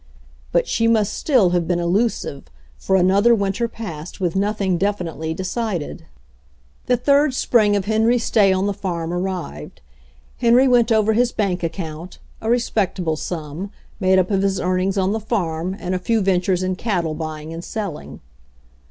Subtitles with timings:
[0.51, 6.07] But she must still have been elusive, for another winter passed with nothing definitely decided.
[6.87, 9.81] THE ROAD TO HYMEN 45 The third spring of Henry's stay on the farm arrived.
[10.39, 13.69] Henry went over his bank account, a respectable sum,
[13.99, 17.53] made up of his earnings on the farm and a few ventures in cattle buying
[17.53, 18.21] and selling.